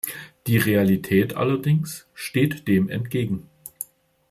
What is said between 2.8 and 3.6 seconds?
entgegen.